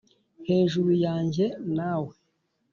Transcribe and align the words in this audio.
'hejuru 0.41 0.91
yanjye 1.05 1.45
nawe 1.75 2.13